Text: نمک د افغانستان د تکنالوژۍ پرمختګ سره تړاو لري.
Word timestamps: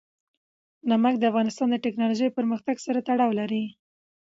نمک 0.89 1.15
د 1.19 1.23
افغانستان 1.31 1.67
د 1.71 1.75
تکنالوژۍ 1.85 2.29
پرمختګ 2.37 2.75
سره 2.85 2.99
تړاو 3.07 3.31
لري. 3.39 3.63